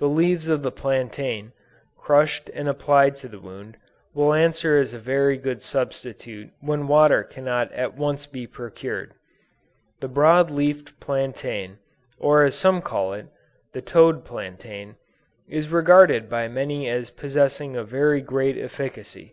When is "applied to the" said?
2.68-3.38